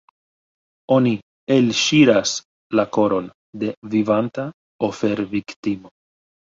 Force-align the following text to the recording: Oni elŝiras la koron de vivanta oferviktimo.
Oni 0.95 1.11
elŝiras 1.57 2.33
la 2.81 2.87
koron 2.99 3.31
de 3.65 3.73
vivanta 3.95 4.51
oferviktimo. 4.93 5.99